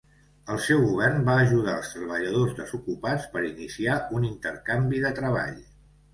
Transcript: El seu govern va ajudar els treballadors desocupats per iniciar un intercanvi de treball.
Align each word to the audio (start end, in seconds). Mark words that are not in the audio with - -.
El 0.51 0.57
seu 0.67 0.79
govern 0.85 1.19
va 1.27 1.35
ajudar 1.41 1.75
els 1.81 1.91
treballadors 1.97 2.57
desocupats 2.61 3.29
per 3.35 3.45
iniciar 3.51 4.01
un 4.21 4.27
intercanvi 4.33 5.05
de 5.07 5.15
treball. 5.23 5.63